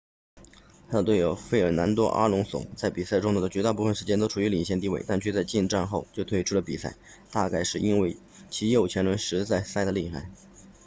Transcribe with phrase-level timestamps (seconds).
[0.89, 6.95] 他的队友费尔南多阿隆索 fernando alonso 在比赛中的绝大多数时间里都处于领先地位但却在进站后就退出了比赛
[7.29, 8.17] 大概是因为
[8.49, 10.27] 其右前轮实在塞得厉害